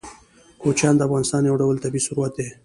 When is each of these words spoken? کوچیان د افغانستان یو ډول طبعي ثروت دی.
کوچیان 0.61 0.95
د 0.97 1.01
افغانستان 1.07 1.41
یو 1.45 1.59
ډول 1.61 1.75
طبعي 1.83 2.01
ثروت 2.07 2.31
دی. 2.37 2.47